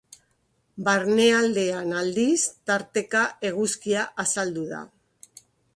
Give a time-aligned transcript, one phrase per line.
[0.87, 4.85] Barnealdean aldiz, tarteka eguzkia azaldu da.